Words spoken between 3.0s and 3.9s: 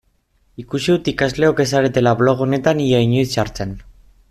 inoiz sartzen.